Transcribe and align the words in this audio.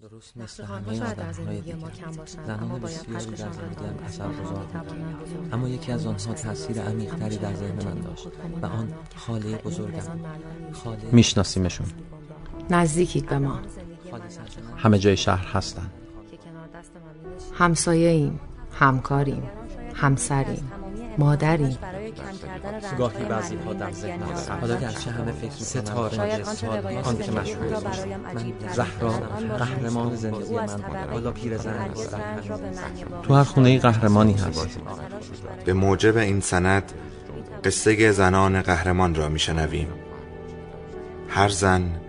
درست 0.00 0.36
مثل 0.36 0.64
همه 0.64 1.02
آدمهای 1.10 1.60
دیگر 1.60 1.76
زنان 2.46 2.80
بسیاری 2.80 3.30
در 3.30 3.52
زندگیم 3.52 4.04
اثر 4.06 4.28
گذار 4.28 4.66
اما 5.52 5.68
یکی 5.68 5.92
از 5.92 6.06
آنها 6.06 6.34
تاثیر 6.34 6.80
عمیقتری 6.82 7.36
در 7.36 7.54
ذهن 7.54 7.84
من 7.84 8.00
داشت 8.00 8.26
و 8.62 8.66
آن 8.66 8.94
خاله 9.16 9.56
بزرگم. 9.56 10.20
خاله 10.72 10.98
میشناسیمشون. 11.12 11.86
نزدیکید 12.70 13.26
به 13.26 13.38
ما. 13.38 13.58
همه 14.76 14.98
جای 14.98 15.16
شهر 15.16 15.46
هستن. 15.46 15.90
همسایه 17.52 18.08
ایم 18.08 18.40
همکاریم 18.72 19.42
همسریم 19.94 20.72
مادریم 21.18 21.78
گاهی 22.98 23.24
بعضی 23.24 23.56
ها 23.56 23.72
در 23.72 23.92
ذهن 23.92 24.22
هستن. 24.22 24.60
حالا 24.60 24.76
گرچه 24.76 25.10
همه 25.10 25.32
فکر 25.32 25.50
ستاره 25.50 26.44
ستاره 26.44 27.02
آن 27.02 27.18
که 27.18 27.32
مشهور 27.32 27.82
من 28.24 28.52
زهرا 28.74 29.10
قهرمان 29.58 30.16
زندگی 30.16 30.54
من 30.54 30.68
حالا 31.12 31.30
پیرزن 31.32 31.90
تو 33.22 33.34
هر 33.34 33.44
خونه 33.44 33.78
قهرمانی 33.78 34.32
هست. 34.32 34.78
به 35.64 35.72
موجب 35.72 36.16
این 36.16 36.40
سند 36.40 36.92
قصه 37.64 38.12
زنان 38.12 38.62
قهرمان 38.62 39.14
را 39.14 39.28
میشنویم. 39.28 39.88
هر 41.28 41.48
زن 41.48 42.00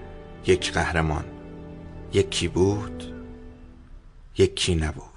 یک 0.45 0.73
قهرمان. 0.73 1.25
یکی 2.13 2.47
بود 2.47 3.03
یکی 4.37 4.75
نبود. 4.75 5.14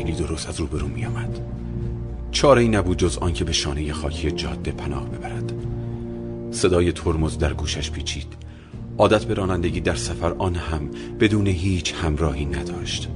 ترینی 0.00 0.18
درست 0.18 0.48
از 0.48 0.60
روبرو 0.60 0.88
می 0.88 1.06
آمد. 1.06 1.40
چاره 2.30 2.62
ای 2.62 2.68
نبود 2.68 2.98
جز 2.98 3.18
آنکه 3.18 3.44
به 3.44 3.52
شانه 3.52 3.92
خاکی 3.92 4.30
جاده 4.30 4.72
پناه 4.72 5.08
ببرد. 5.08 5.52
صدای 6.50 6.92
ترمز 6.92 7.38
در 7.38 7.52
گوشش 7.52 7.90
پیچید. 7.90 8.26
عادت 8.98 9.24
به 9.24 9.34
رانندگی 9.34 9.80
در 9.80 9.94
سفر 9.94 10.32
آن 10.38 10.54
هم 10.54 10.90
بدون 11.20 11.46
هیچ 11.46 11.94
همراهی 11.94 12.44
نداشت. 12.44 13.08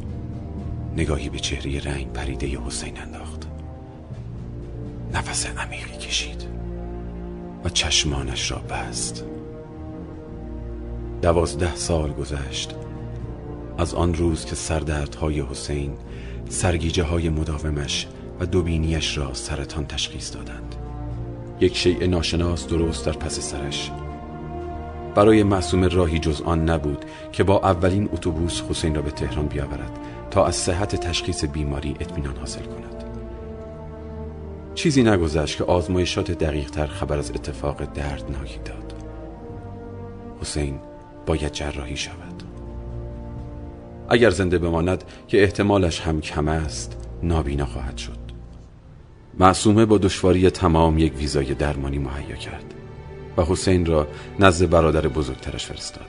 نگاهی 0.97 1.29
به 1.29 1.39
چهره 1.39 1.81
رنگ 1.81 2.13
پریده 2.13 2.59
حسین 2.67 2.99
انداخت. 2.99 3.49
نفس 5.15 5.47
عمیقی 5.47 5.99
کشید 5.99 6.45
و 7.65 7.69
چشمانش 7.69 8.51
را 8.51 8.59
بست. 8.59 9.25
دوازده 11.23 11.77
سال 11.77 12.13
گذشت. 12.13 12.75
از 13.79 13.95
آن 13.95 14.15
روز 14.15 14.45
که 14.45 14.55
سردردهای 14.55 15.41
حسین 15.41 15.93
سرگیجه 16.49 17.03
های 17.03 17.29
مداومش 17.29 18.07
و 18.41 18.47
دوبینیش 18.47 19.19
را 19.19 19.35
سرطان 19.35 19.87
تشخیص 19.87 20.35
دادند. 20.35 20.75
یک 21.61 21.77
شیء 21.77 22.07
ناشناس 22.07 22.67
درست 22.67 23.07
در 23.07 23.13
پس 23.13 23.41
سرش. 23.41 23.91
برای 25.15 25.43
معصوم 25.43 25.85
راهی 25.85 26.19
جز 26.19 26.43
آن 26.43 26.71
نبود 26.71 27.05
که 27.33 27.45
با 27.45 27.59
اولین 27.59 28.09
اتوبوس 28.13 28.63
حسین 28.71 28.95
را 28.95 29.03
به 29.03 29.11
تهران 29.11 29.47
بیاورد 29.47 29.99
تا 30.31 30.47
از 30.47 30.57
صحت 30.57 30.97
تشخیص 30.97 31.45
بیماری 31.45 31.97
اطمینان 32.01 32.37
حاصل 32.37 32.65
کند. 32.65 33.05
چیزی 34.75 35.03
نگذشت 35.03 35.59
که 35.59 35.65
آزمایشات 35.65 36.31
دقیق 36.31 36.71
تر 36.71 36.87
خبر 36.87 37.19
از 37.19 37.31
اتفاق 37.31 37.85
دردناکی 37.85 38.59
داد. 38.65 38.95
حسین 40.41 40.79
باید 41.27 41.53
جراحی 41.53 41.97
شود. 41.97 42.34
اگر 44.09 44.31
زنده 44.31 44.59
بماند 44.59 45.05
که 45.29 45.43
احتمالش 45.43 46.01
هم 46.01 46.21
کم 46.21 46.49
است 46.49 46.97
نابینا 47.23 47.67
خواهد 47.67 47.99
شد. 47.99 48.19
معصومه 49.39 49.87
با 49.87 49.99
دشواری 49.99 50.51
تمام 50.51 50.99
یک 50.99 51.17
ویزای 51.19 51.55
درمانی 51.55 51.99
مهیا 51.99 52.37
کرد 52.37 52.75
و 53.37 53.43
حسین 53.43 53.87
را 53.87 54.07
نزد 54.41 54.71
برادر 54.71 55.09
بزرگترش 55.09 55.67
فرستاد. 55.67 56.07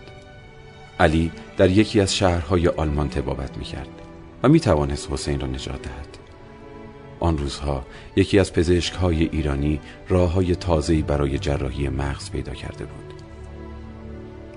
علی 1.00 1.32
در 1.58 1.70
یکی 1.70 2.02
از 2.02 2.16
شهرهای 2.16 2.68
آلمان 2.68 3.10
تبابت 3.10 3.58
می 3.58 3.64
کرد 3.64 3.90
و 4.44 4.50
می 4.50 4.60
توانست 4.60 5.12
حسین 5.12 5.40
را 5.40 5.48
نجات 5.48 5.82
دهد. 5.82 6.18
آن 7.20 7.38
روزها 7.38 7.86
یکی 8.16 8.40
از 8.40 8.54
پزشک 8.54 8.94
های 8.94 9.24
ایرانی 9.24 9.80
راه 10.10 10.32
های 10.32 10.56
برای 11.02 11.40
جراحی 11.40 11.90
مغز 11.90 12.32
پیدا 12.32 12.54
کرده 12.54 12.86
بود. 12.86 13.15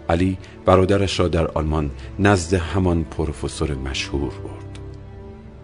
علی 0.09 0.39
برادرش 0.65 1.21
را 1.21 1.29
در 1.29 1.47
آلمان 1.47 1.91
نزد 2.19 2.55
همان 2.55 3.05
پروفسور 3.05 3.75
مشهور 3.75 4.33
برد 4.35 4.79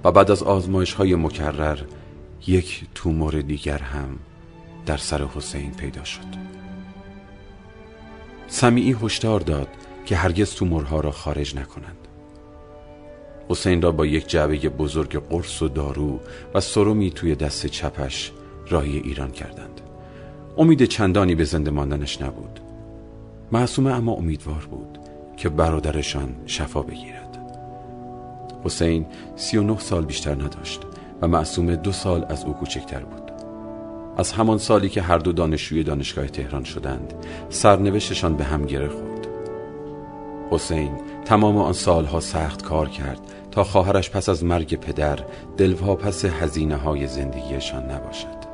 و 0.04 0.12
بعد 0.12 0.30
از 0.30 0.42
آزمایش 0.42 0.92
های 0.92 1.14
مکرر 1.14 1.78
یک 2.46 2.84
تومور 2.94 3.40
دیگر 3.40 3.78
هم 3.78 4.18
در 4.86 4.96
سر 4.96 5.24
حسین 5.24 5.70
پیدا 5.70 6.04
شد. 6.04 6.54
سمیعی 8.46 8.96
هشدار 9.02 9.40
داد 9.40 9.68
که 10.06 10.16
هرگز 10.16 10.54
تومورها 10.54 11.00
را 11.00 11.10
خارج 11.10 11.56
نکنند. 11.56 12.08
حسین 13.48 13.82
را 13.82 13.92
با 13.92 14.06
یک 14.06 14.28
جعبه 14.28 14.68
بزرگ 14.68 15.28
قرص 15.28 15.62
و 15.62 15.68
دارو 15.68 16.20
و 16.54 16.60
سرمی 16.60 17.10
توی 17.10 17.34
دست 17.34 17.66
چپش 17.66 18.32
راهی 18.68 18.98
ایران 18.98 19.30
کردند. 19.30 19.80
امید 20.58 20.84
چندانی 20.84 21.34
به 21.34 21.44
زنده 21.44 21.70
ماندنش 21.70 22.22
نبود. 22.22 22.60
معصومه 23.52 23.90
اما 23.90 24.12
امیدوار 24.12 24.68
بود 24.70 24.98
که 25.36 25.48
برادرشان 25.48 26.34
شفا 26.46 26.82
بگیرد. 26.82 27.38
حسین 28.64 29.06
سی 29.36 29.56
و 29.56 29.62
نه 29.62 29.78
سال 29.78 30.04
بیشتر 30.04 30.34
نداشت 30.34 30.80
و 31.22 31.28
معصومه 31.28 31.76
دو 31.76 31.92
سال 31.92 32.26
از 32.28 32.44
او 32.44 32.52
کوچکتر 32.52 33.00
بود. 33.00 33.32
از 34.16 34.32
همان 34.32 34.58
سالی 34.58 34.88
که 34.88 35.02
هر 35.02 35.18
دو 35.18 35.32
دانشجوی 35.32 35.82
دانشگاه 35.82 36.26
تهران 36.26 36.64
شدند 36.64 37.14
سرنوشتشان 37.48 38.36
به 38.36 38.44
هم 38.44 38.66
گره 38.66 38.88
خورد. 38.88 39.28
حسین 40.50 40.92
تمام 41.24 41.56
آن 41.58 41.72
سالها 41.72 42.20
سخت 42.20 42.62
کار 42.62 42.88
کرد 42.88 43.20
تا 43.50 43.64
خواهرش 43.64 44.10
پس 44.10 44.28
از 44.28 44.44
مرگ 44.44 44.74
پدر 44.74 45.18
دلواپس 45.56 46.24
هزینه 46.24 46.76
های 46.76 47.06
زندگیشان 47.06 47.90
نباشد. 47.90 48.44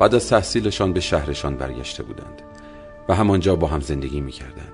بعد 0.00 0.14
از 0.14 0.28
تحصیلشان 0.28 0.92
به 0.92 1.00
شهرشان 1.00 1.56
برگشته 1.56 2.02
بودند. 2.02 2.42
و 3.08 3.14
همانجا 3.14 3.56
با 3.56 3.66
هم 3.66 3.80
زندگی 3.80 4.20
می 4.20 4.32
کردند. 4.32 4.72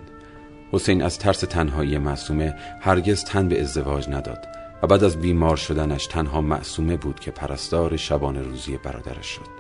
حسین 0.72 1.02
از 1.02 1.18
ترس 1.18 1.40
تنهایی 1.40 1.98
معصومه 1.98 2.54
هرگز 2.80 3.24
تن 3.24 3.48
به 3.48 3.60
ازدواج 3.60 4.08
نداد 4.08 4.48
و 4.82 4.86
بعد 4.86 5.04
از 5.04 5.16
بیمار 5.16 5.56
شدنش 5.56 6.06
تنها 6.06 6.40
معصومه 6.40 6.96
بود 6.96 7.20
که 7.20 7.30
پرستار 7.30 7.96
شبان 7.96 8.44
روزی 8.44 8.76
برادرش 8.76 9.26
شد 9.26 9.58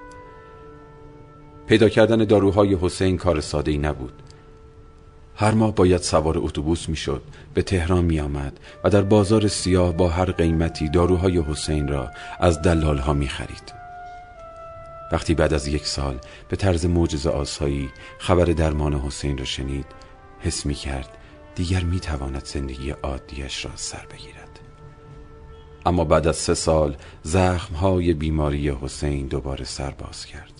پیدا 1.66 1.88
کردن 1.88 2.24
داروهای 2.24 2.74
حسین 2.80 3.16
کار 3.16 3.40
ساده 3.40 3.70
ای 3.70 3.78
نبود 3.78 4.22
هر 5.36 5.50
ماه 5.50 5.74
باید 5.74 6.00
سوار 6.00 6.38
اتوبوس 6.38 6.88
می‌شد 6.88 7.22
به 7.54 7.62
تهران 7.62 8.04
می 8.04 8.20
آمد 8.20 8.60
و 8.84 8.90
در 8.90 9.02
بازار 9.02 9.48
سیاه 9.48 9.92
با 9.92 10.08
هر 10.08 10.32
قیمتی 10.32 10.88
داروهای 10.88 11.38
حسین 11.38 11.88
را 11.88 12.10
از 12.40 12.62
دلال 12.62 12.98
ها 12.98 13.12
می 13.12 13.28
خرید. 13.28 13.77
وقتی 15.12 15.34
بعد 15.34 15.54
از 15.54 15.66
یک 15.66 15.86
سال 15.86 16.18
به 16.48 16.56
طرز 16.56 16.86
موجز 16.86 17.26
آسایی 17.26 17.90
خبر 18.18 18.44
درمان 18.44 18.94
حسین 18.94 19.38
را 19.38 19.44
شنید 19.44 19.86
حس 20.40 20.66
می 20.66 20.74
کرد 20.74 21.18
دیگر 21.54 21.84
می 21.84 22.00
تواند 22.00 22.44
زندگی 22.44 22.90
عادیش 22.90 23.64
را 23.64 23.70
سر 23.74 24.06
بگیرد. 24.12 24.60
اما 25.86 26.04
بعد 26.04 26.26
از 26.26 26.36
سه 26.36 26.54
سال 26.54 26.96
زخمهای 27.22 28.14
بیماری 28.14 28.70
حسین 28.70 29.26
دوباره 29.26 29.64
سر 29.64 29.90
باز 29.90 30.26
کرد. 30.26 30.52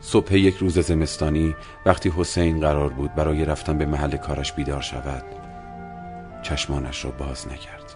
صبح 0.00 0.34
یک 0.34 0.56
روز 0.56 0.78
زمستانی 0.78 1.54
وقتی 1.86 2.12
حسین 2.16 2.60
قرار 2.60 2.88
بود 2.88 3.14
برای 3.14 3.44
رفتن 3.44 3.78
به 3.78 3.86
محل 3.86 4.16
کارش 4.16 4.52
بیدار 4.52 4.80
شود 4.80 5.24
چشمانش 6.42 7.04
را 7.04 7.10
باز 7.10 7.48
نکرد. 7.48 7.94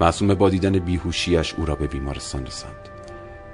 معصومه 0.00 0.34
با 0.34 0.50
دیدن 0.50 0.78
بیهوشیش 0.78 1.54
او 1.54 1.66
را 1.66 1.74
به 1.74 1.86
بیمارستان 1.86 2.46
رساند. 2.46 2.97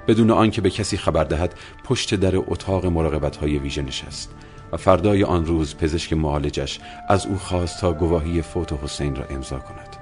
بدون 0.07 0.31
آنکه 0.31 0.61
به 0.61 0.69
کسی 0.69 0.97
خبر 0.97 1.23
دهد 1.23 1.53
پشت 1.83 2.15
در 2.15 2.35
اتاق 2.35 2.85
مراقبت 2.85 3.37
های 3.37 3.57
ویژه 3.57 3.81
نشست 3.81 4.35
و 4.71 4.77
فردای 4.77 5.23
آن 5.23 5.45
روز 5.45 5.75
پزشک 5.75 6.13
معالجش 6.13 6.79
از 7.09 7.25
او 7.25 7.37
خواست 7.37 7.81
تا 7.81 7.93
گواهی 7.93 8.41
فوت 8.41 8.73
حسین 8.83 9.15
را 9.15 9.25
امضا 9.25 9.59
کند. 9.59 9.97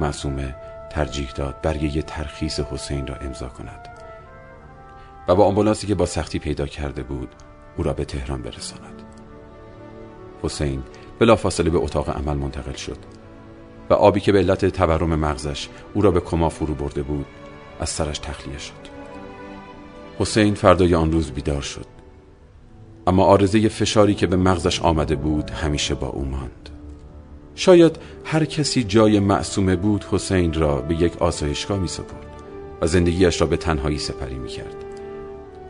معصومه 0.00 0.54
ترجیح 0.90 1.30
داد 1.30 1.60
برگه 1.62 2.02
ترخیص 2.02 2.60
حسین 2.60 3.06
را 3.06 3.16
امضا 3.16 3.48
کند 3.48 3.88
و 5.28 5.34
با 5.34 5.44
آمبولانسی 5.44 5.86
که 5.86 5.94
با 5.94 6.06
سختی 6.06 6.38
پیدا 6.38 6.66
کرده 6.66 7.02
بود 7.02 7.28
او 7.76 7.84
را 7.84 7.92
به 7.92 8.04
تهران 8.04 8.42
برساند. 8.42 9.02
حسین 10.42 10.82
بلافاصله 11.18 11.70
به 11.70 11.78
اتاق 11.78 12.10
عمل 12.10 12.36
منتقل 12.36 12.72
شد 12.72 12.98
و 13.90 13.94
آبی 13.94 14.20
که 14.20 14.32
به 14.32 14.38
علت 14.38 14.64
تورم 14.64 15.14
مغزش 15.14 15.68
او 15.94 16.02
را 16.02 16.10
به 16.10 16.20
کما 16.20 16.48
فرو 16.48 16.74
برده 16.74 17.02
بود 17.02 17.26
از 17.80 17.88
سرش 17.88 18.18
تخلیه 18.18 18.58
شد. 18.58 18.84
حسین 20.18 20.54
فردای 20.54 20.94
آن 20.94 21.12
روز 21.12 21.30
بیدار 21.30 21.62
شد. 21.62 21.86
اما 23.06 23.24
آرزه 23.24 23.68
فشاری 23.68 24.14
که 24.14 24.26
به 24.26 24.36
مغزش 24.36 24.80
آمده 24.80 25.16
بود 25.16 25.50
همیشه 25.50 25.94
با 25.94 26.06
او 26.06 26.24
ماند. 26.24 26.70
شاید 27.54 27.98
هر 28.24 28.44
کسی 28.44 28.84
جای 28.84 29.20
معصومه 29.20 29.76
بود 29.76 30.04
حسین 30.10 30.52
را 30.52 30.80
به 30.80 30.94
یک 30.94 31.22
آسایشگاه 31.22 31.78
می 31.78 31.88
سپرد 31.88 32.26
و 32.80 32.86
زندگیش 32.86 33.40
را 33.40 33.46
به 33.46 33.56
تنهایی 33.56 33.98
سپری 33.98 34.34
می 34.34 34.48
کرد. 34.48 34.76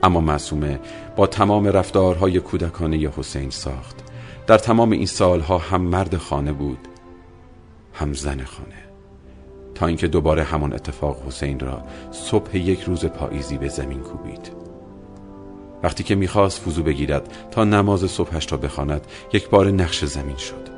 اما 0.02 0.20
معصومه 0.20 0.80
با 1.16 1.26
تمام 1.26 1.66
رفتارهای 1.66 2.40
کودکانه 2.40 2.96
حسین 2.96 3.50
ساخت. 3.50 3.96
در 4.46 4.58
تمام 4.58 4.90
این 4.90 5.06
سالها 5.06 5.58
هم 5.58 5.80
مرد 5.80 6.16
خانه 6.16 6.52
بود 6.52 6.78
هم 7.92 8.12
زن 8.12 8.44
خانه. 8.44 8.93
تا 9.74 9.86
اینکه 9.86 10.08
دوباره 10.08 10.42
همان 10.42 10.72
اتفاق 10.72 11.26
حسین 11.26 11.60
را 11.60 11.82
صبح 12.10 12.56
یک 12.56 12.80
روز 12.80 13.04
پاییزی 13.04 13.58
به 13.58 13.68
زمین 13.68 14.00
کوبید. 14.00 14.52
وقتی 15.82 16.04
که 16.04 16.14
می‌خواست 16.14 16.68
وضو 16.68 16.82
بگیرد 16.82 17.36
تا 17.50 17.64
نماز 17.64 18.10
صبحش 18.10 18.52
را 18.52 18.58
بخواند 18.58 19.06
یک 19.32 19.48
بار 19.48 19.70
نقش 19.70 20.04
زمین 20.04 20.36
شد 20.36 20.68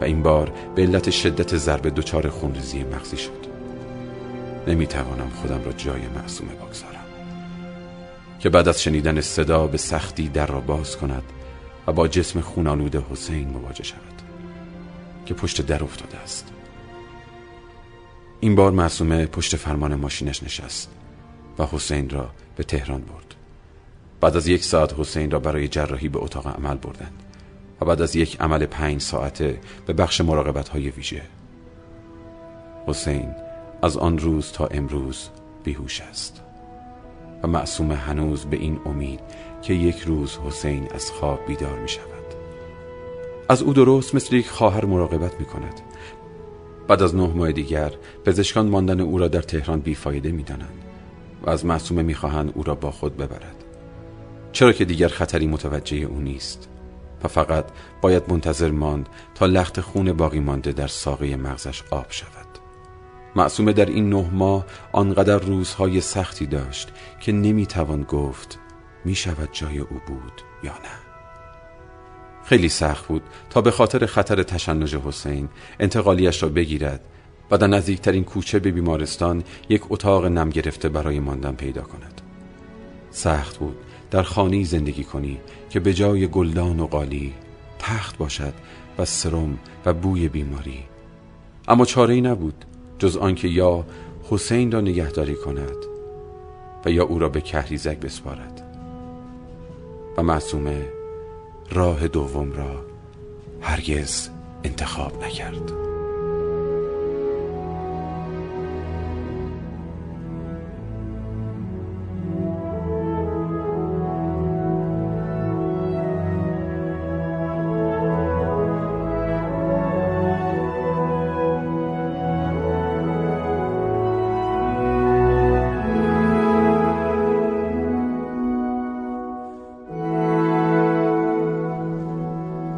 و 0.00 0.04
این 0.04 0.22
بار 0.22 0.52
به 0.74 0.82
علت 0.82 1.10
شدت 1.10 1.56
ضربه 1.56 1.90
دچار 1.90 2.28
خونریزی 2.28 2.84
مغزی 2.84 3.16
شد. 3.16 3.46
نمی‌توانم 4.66 5.30
خودم 5.30 5.64
را 5.64 5.72
جای 5.72 6.02
معصومه 6.16 6.52
بگذارم. 6.52 7.04
که 8.40 8.50
بعد 8.50 8.68
از 8.68 8.82
شنیدن 8.82 9.20
صدا 9.20 9.66
به 9.66 9.78
سختی 9.78 10.28
در 10.28 10.46
را 10.46 10.60
باز 10.60 10.96
کند 10.96 11.22
و 11.86 11.92
با 11.92 12.08
جسم 12.08 12.40
خونالود 12.40 13.04
حسین 13.10 13.48
مواجه 13.48 13.84
شود. 13.84 14.00
که 15.26 15.34
پشت 15.34 15.62
در 15.62 15.84
افتاده 15.84 16.18
است. 16.18 16.52
این 18.40 18.54
بار 18.54 18.72
معصومه 18.72 19.26
پشت 19.26 19.56
فرمان 19.56 19.94
ماشینش 19.94 20.42
نشست 20.42 20.90
و 21.58 21.66
حسین 21.66 22.10
را 22.10 22.30
به 22.56 22.64
تهران 22.64 23.00
برد. 23.00 23.34
بعد 24.20 24.36
از 24.36 24.48
یک 24.48 24.64
ساعت 24.64 24.94
حسین 24.98 25.30
را 25.30 25.38
برای 25.38 25.68
جراحی 25.68 26.08
به 26.08 26.18
اتاق 26.18 26.46
عمل 26.46 26.76
بردند 26.76 27.22
و 27.80 27.84
بعد 27.84 28.02
از 28.02 28.16
یک 28.16 28.40
عمل 28.40 28.66
پنج 28.66 29.00
ساعته 29.00 29.60
به 29.86 29.92
بخش 29.92 30.20
مراقبت 30.20 30.68
های 30.68 30.90
ویژه. 30.90 31.22
حسین 32.86 33.34
از 33.82 33.96
آن 33.96 34.18
روز 34.18 34.52
تا 34.52 34.66
امروز 34.66 35.28
بیهوش 35.64 36.00
است 36.00 36.42
و 37.42 37.48
معصومه 37.48 37.94
هنوز 37.94 38.44
به 38.44 38.56
این 38.56 38.80
امید 38.86 39.20
که 39.62 39.74
یک 39.74 39.98
روز 39.98 40.38
حسین 40.38 40.88
از 40.94 41.10
خواب 41.10 41.40
بیدار 41.46 41.78
می 41.78 41.88
شود 41.88 42.06
از 43.48 43.62
او 43.62 43.72
درست 43.72 44.14
مثل 44.14 44.34
یک 44.36 44.50
خواهر 44.50 44.84
مراقبت 44.84 45.40
می 45.40 45.46
کند 45.46 45.80
بعد 46.88 47.02
از 47.02 47.14
نه 47.14 47.26
ماه 47.26 47.52
دیگر 47.52 47.92
پزشکان 48.24 48.68
ماندن 48.68 49.00
او 49.00 49.18
را 49.18 49.28
در 49.28 49.42
تهران 49.42 49.80
بیفایده 49.80 50.32
می 50.32 50.42
دانند 50.42 50.82
و 51.42 51.50
از 51.50 51.66
معصومه 51.66 52.02
می 52.02 52.14
خواهند 52.14 52.52
او 52.54 52.62
را 52.62 52.74
با 52.74 52.90
خود 52.90 53.16
ببرد. 53.16 53.64
چرا 54.52 54.72
که 54.72 54.84
دیگر 54.84 55.08
خطری 55.08 55.46
متوجه 55.46 55.96
او 55.96 56.20
نیست. 56.20 56.68
و 57.24 57.28
فقط 57.28 57.64
باید 58.00 58.22
منتظر 58.28 58.70
ماند 58.70 59.08
تا 59.34 59.46
لخت 59.46 59.80
خون 59.80 60.12
باقی 60.12 60.40
مانده 60.40 60.72
در 60.72 60.86
ساقه 60.86 61.36
مغزش 61.36 61.82
آب 61.90 62.06
شود. 62.08 62.46
معصومه 63.36 63.72
در 63.72 63.86
این 63.86 64.10
نه 64.10 64.30
ماه 64.32 64.66
آنقدر 64.92 65.38
روزهای 65.38 66.00
سختی 66.00 66.46
داشت 66.46 66.88
که 67.20 67.32
نمی‌توان 67.32 68.02
گفت 68.02 68.58
می 69.04 69.14
شود 69.14 69.48
جای 69.52 69.78
او 69.78 70.00
بود 70.06 70.42
یا 70.62 70.72
نه. 70.72 71.05
خیلی 72.46 72.68
سخت 72.68 73.06
بود 73.06 73.22
تا 73.50 73.60
به 73.60 73.70
خاطر 73.70 74.06
خطر 74.06 74.42
تشنج 74.42 74.96
حسین 74.96 75.48
انتقالیش 75.80 76.42
را 76.42 76.48
بگیرد 76.48 77.00
و 77.50 77.58
در 77.58 77.66
نزدیکترین 77.66 78.24
کوچه 78.24 78.58
به 78.58 78.70
بیمارستان 78.70 79.44
یک 79.68 79.82
اتاق 79.90 80.26
نم 80.26 80.50
گرفته 80.50 80.88
برای 80.88 81.20
ماندن 81.20 81.52
پیدا 81.52 81.82
کند. 81.82 82.20
سخت 83.10 83.56
بود 83.58 83.76
در 84.10 84.22
خانه 84.22 84.64
زندگی 84.64 85.04
کنی 85.04 85.40
که 85.70 85.80
به 85.80 85.94
جای 85.94 86.26
گلدان 86.26 86.80
و 86.80 86.86
قالی 86.86 87.34
تخت 87.78 88.18
باشد 88.18 88.54
و 88.98 89.04
سرم 89.04 89.58
و 89.86 89.94
بوی 89.94 90.28
بیماری. 90.28 90.84
اما 91.68 91.84
چاره 91.84 92.14
ای 92.14 92.20
نبود 92.20 92.64
جز 92.98 93.16
آنکه 93.16 93.48
یا 93.48 93.86
حسین 94.30 94.72
را 94.72 94.80
نگهداری 94.80 95.34
کند 95.34 95.76
و 96.84 96.90
یا 96.90 97.04
او 97.04 97.18
را 97.18 97.28
به 97.28 97.40
کهریزک 97.40 97.96
بسپارد. 98.00 98.62
و 100.18 100.22
معصومه 100.22 100.95
راه 101.70 102.08
دوم 102.08 102.52
را 102.52 102.86
هرگز 103.60 104.28
انتخاب 104.64 105.24
نکرد. 105.24 105.85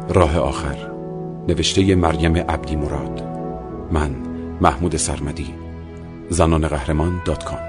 راه 0.09 0.37
آخر. 0.37 0.91
نوشته 1.47 1.95
مریم 1.95 2.37
عبدی 2.37 2.75
مراد. 2.75 3.23
من 3.91 4.15
محمود 4.61 4.95
سرمدی. 4.95 5.53
زنان 6.29 6.67
قهرمان 6.67 7.21
دات 7.25 7.43
کام 7.43 7.68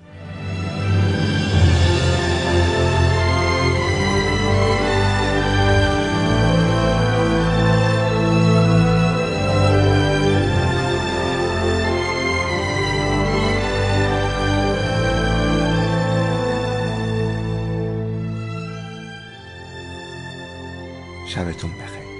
شبتون 21.31 21.71
بخیر. 21.71 22.10